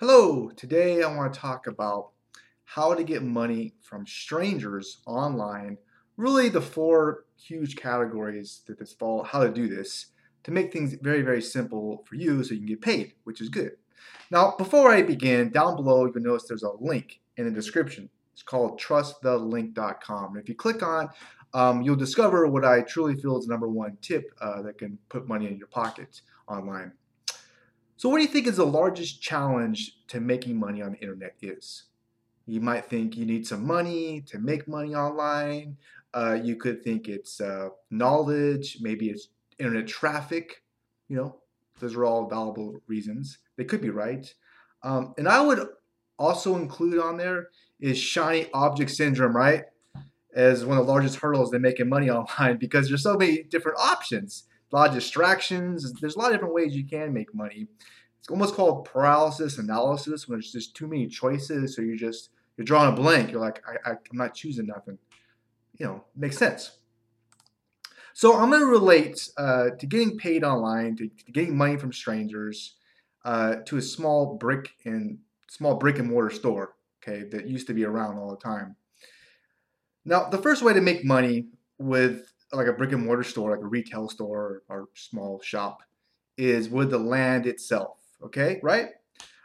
[0.00, 2.12] Hello, today I want to talk about
[2.64, 5.76] how to get money from strangers online.
[6.16, 10.06] Really, the four huge categories that this fall, how to do this
[10.44, 13.50] to make things very, very simple for you so you can get paid, which is
[13.50, 13.72] good.
[14.30, 18.08] Now, before I begin, down below you'll notice there's a link in the description.
[18.32, 20.38] It's called trustthelink.com.
[20.38, 21.10] If you click on,
[21.52, 24.98] um, you'll discover what I truly feel is the number one tip uh, that can
[25.10, 26.92] put money in your pocket online.
[28.00, 31.34] So what do you think is the largest challenge to making money on the internet
[31.42, 31.82] is?
[32.46, 35.76] You might think you need some money to make money online.
[36.14, 40.62] Uh, you could think it's uh, knowledge, maybe it's internet traffic.
[41.10, 41.36] You know,
[41.78, 43.36] those are all valuable reasons.
[43.58, 44.34] They could be right.
[44.82, 45.68] Um, and I would
[46.18, 47.48] also include on there
[47.80, 49.64] is shiny object syndrome, right?
[50.34, 53.76] As one of the largest hurdles to making money online because there's so many different
[53.78, 55.92] options a lot of distractions.
[55.94, 57.66] There's a lot of different ways you can make money.
[58.18, 61.74] It's almost called paralysis analysis when there's just too many choices.
[61.74, 63.30] So you're just you're drawing a blank.
[63.30, 64.98] You're like, I, I, I'm not choosing nothing.
[65.78, 66.72] You know, makes sense.
[68.12, 71.92] So I'm going to relate uh, to getting paid online, to, to getting money from
[71.92, 72.74] strangers,
[73.24, 76.74] uh, to a small brick and small brick and mortar store.
[77.02, 78.76] Okay, that used to be around all the time.
[80.04, 81.46] Now, the first way to make money
[81.78, 85.78] with like a brick and mortar store, like a retail store or small shop,
[86.36, 87.98] is with the land itself.
[88.22, 88.88] Okay, right?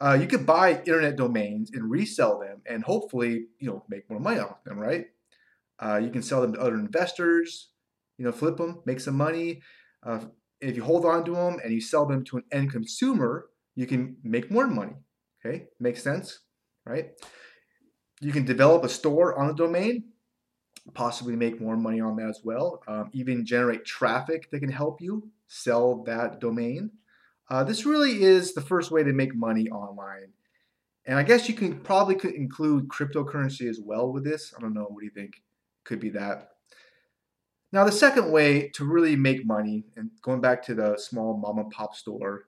[0.00, 4.20] Uh, you could buy internet domains and resell them, and hopefully, you know, make more
[4.20, 4.78] money off them.
[4.78, 5.06] Right?
[5.78, 7.70] Uh, you can sell them to other investors.
[8.18, 9.60] You know, flip them, make some money.
[10.02, 10.20] Uh,
[10.60, 13.86] if you hold on to them and you sell them to an end consumer, you
[13.86, 14.94] can make more money.
[15.44, 16.40] Okay, makes sense,
[16.86, 17.10] right?
[18.20, 20.04] You can develop a store on a domain
[20.94, 22.82] possibly make more money on that as well.
[22.86, 26.90] Um, even generate traffic that can help you sell that domain.
[27.48, 30.32] Uh, this really is the first way to make money online.
[31.04, 34.52] And I guess you can probably could include cryptocurrency as well with this.
[34.56, 34.86] I don't know.
[34.88, 35.42] What do you think?
[35.84, 36.48] Could be that.
[37.72, 41.58] Now, the second way to really make money, and going back to the small mom
[41.58, 42.44] and pop store,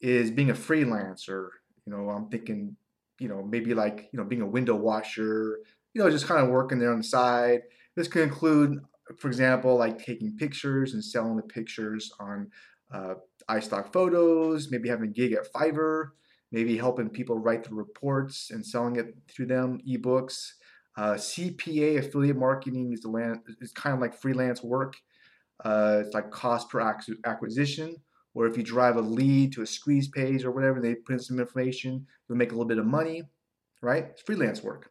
[0.00, 1.48] is being a freelancer.
[1.86, 2.76] You know, I'm thinking,
[3.18, 5.60] you know, maybe like, you know, being a window washer,
[5.96, 7.62] you know, just kind of working there on the side.
[7.94, 8.80] This could include,
[9.16, 12.50] for example, like taking pictures and selling the pictures on
[12.92, 13.14] uh,
[13.48, 16.08] iStock photos, maybe having a gig at Fiverr,
[16.52, 20.50] maybe helping people write the reports and selling it through them, ebooks.
[20.98, 24.96] Uh, CPA affiliate marketing is the land is kind of like freelance work.
[25.64, 26.80] Uh, it's like cost per
[27.24, 27.96] acquisition,
[28.34, 31.20] or if you drive a lead to a squeeze page or whatever, they put in
[31.20, 33.22] some information, you'll make a little bit of money,
[33.80, 34.08] right?
[34.10, 34.90] It's freelance work.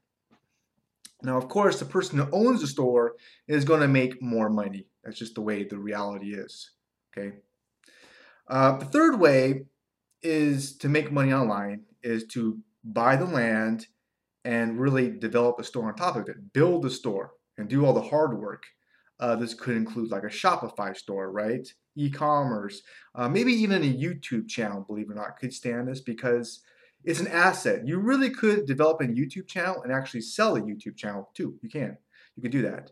[1.25, 3.15] Now, of course, the person who owns the store
[3.47, 4.87] is going to make more money.
[5.03, 6.71] That's just the way the reality is.
[7.17, 7.37] Okay.
[8.47, 9.65] Uh, the third way
[10.21, 13.87] is to make money online is to buy the land
[14.43, 17.93] and really develop a store on top of it, build the store and do all
[17.93, 18.63] the hard work.
[19.19, 21.67] Uh, this could include like a Shopify store, right?
[21.95, 22.81] E-commerce,
[23.15, 24.81] uh, maybe even a YouTube channel.
[24.81, 26.61] Believe it or not, could stand this because
[27.05, 27.88] it's an asset.
[27.88, 31.57] You really could develop a YouTube channel and actually sell a YouTube channel too.
[31.61, 31.97] You can.
[32.35, 32.91] You could do that.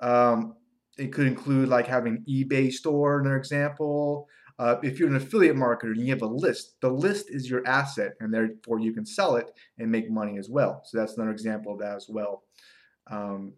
[0.00, 0.56] Um,
[0.98, 4.28] it could include like having eBay store, another example.
[4.58, 7.66] Uh, if you're an affiliate marketer and you have a list, the list is your
[7.66, 10.82] asset, and therefore you can sell it and make money as well.
[10.84, 12.42] So that's another example of that as well.
[13.10, 13.54] Um,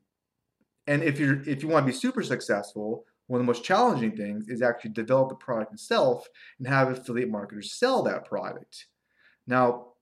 [0.87, 4.17] and if you're if you want to be super successful, one of the most challenging
[4.17, 6.27] things is actually develop the product itself
[6.59, 8.87] and have affiliate marketers sell that product.
[9.47, 9.94] Now,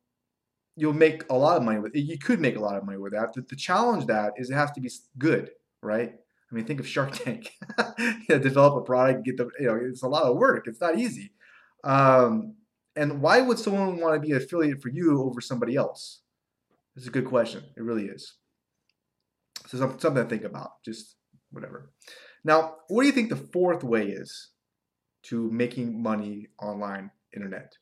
[0.76, 2.00] you'll make a lot of money with it.
[2.00, 3.32] You could make a lot of money with that.
[3.34, 5.50] The, the challenge that is it has to be good,
[5.82, 6.14] right?
[6.50, 7.50] I mean, think of Shark Tank.
[8.28, 10.66] develop a product, get the you know, it's a lot of work.
[10.66, 11.32] It's not easy.
[11.84, 12.54] Um,
[12.94, 16.20] and why would someone want to be an affiliate for you over somebody else?
[16.96, 17.64] It's a good question.
[17.76, 18.34] It really is.
[19.66, 20.82] So something to think about.
[20.84, 21.16] Just
[21.50, 21.90] whatever.
[22.44, 24.50] Now, what do you think the fourth way is
[25.24, 27.72] to making money online internet?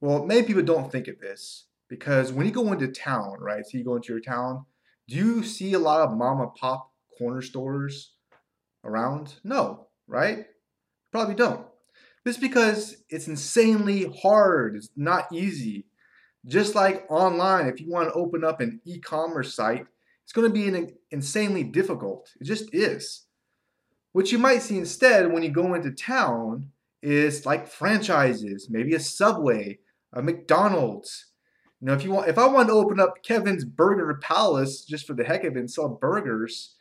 [0.00, 3.64] Well, many people don't think of this because when you go into town, right?
[3.66, 4.64] So you go into your town,
[5.08, 8.12] do you see a lot of mom and pop corner stores
[8.84, 9.34] around?
[9.44, 10.46] No, right?
[11.12, 11.66] Probably don't.
[12.24, 14.76] This because it's insanely hard.
[14.76, 15.86] It's not easy.
[16.46, 19.86] Just like online, if you want to open up an e-commerce site,
[20.24, 22.30] it's going to be an insanely difficult.
[22.40, 23.26] It just is.
[24.12, 26.70] What you might see instead when you go into town
[27.02, 29.78] is like franchises, maybe a Subway,
[30.12, 31.26] a McDonald's.
[31.80, 35.06] You know, if you want, if I wanted to open up Kevin's Burger Palace just
[35.06, 36.76] for the heck of it and sell burgers,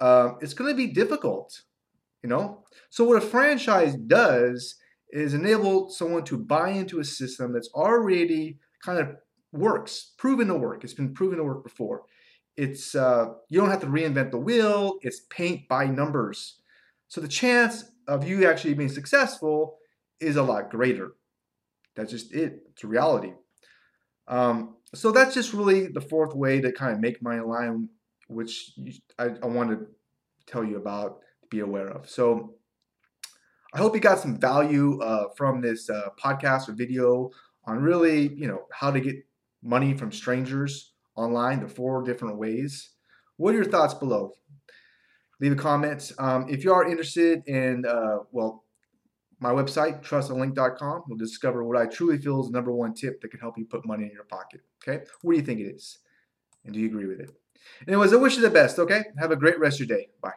[0.00, 1.62] uh, it's going to be difficult.
[2.22, 4.76] You know, so what a franchise does
[5.10, 9.16] is enable someone to buy into a system that's already kind of
[9.52, 10.84] works, proven to work.
[10.84, 12.02] It's been proven to work before.
[12.56, 14.98] It's uh, you don't have to reinvent the wheel.
[15.02, 16.56] It's paint by numbers.
[17.06, 19.78] So the chance of you actually being successful
[20.20, 21.12] is a lot greater.
[21.98, 22.62] That's just it.
[22.70, 23.32] It's reality.
[24.28, 27.88] Um, so that's just really the fourth way to kind of make money online,
[28.28, 29.86] which you, I, I want to
[30.46, 32.08] tell you about, to be aware of.
[32.08, 32.54] So
[33.74, 37.30] I hope you got some value uh, from this uh, podcast or video
[37.64, 39.16] on really, you know, how to get
[39.60, 42.90] money from strangers online, the four different ways.
[43.38, 44.34] What are your thoughts below?
[45.40, 46.12] Leave a comment.
[46.18, 48.64] Um, if you are interested in, uh, well,
[49.40, 53.28] my website, trustonlink.com, will discover what I truly feel is the number one tip that
[53.28, 54.60] can help you put money in your pocket.
[54.82, 55.04] Okay?
[55.22, 55.98] What do you think it is?
[56.64, 57.30] And do you agree with it?
[57.86, 59.04] Anyways, I wish you the best, okay?
[59.18, 60.08] Have a great rest of your day.
[60.20, 60.32] Bye.